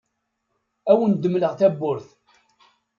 Ad 0.89 0.91
awen-medleɣ 0.97 1.53
tawwurt. 1.59 2.07